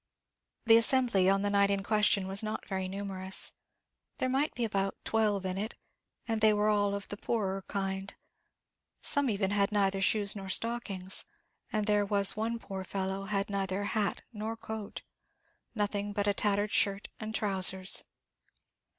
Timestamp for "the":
0.65-0.77, 1.43-1.51, 7.09-7.17